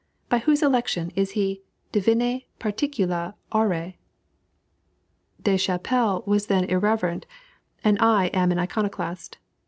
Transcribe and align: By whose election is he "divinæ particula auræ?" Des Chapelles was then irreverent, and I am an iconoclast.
By 0.29 0.39
whose 0.39 0.63
election 0.63 1.11
is 1.15 1.33
he 1.37 1.61
"divinæ 1.93 2.45
particula 2.59 3.35
auræ?" 3.51 3.97
Des 5.39 5.59
Chapelles 5.59 6.25
was 6.25 6.47
then 6.47 6.63
irreverent, 6.63 7.27
and 7.83 7.99
I 8.01 8.31
am 8.33 8.51
an 8.51 8.57
iconoclast. 8.57 9.37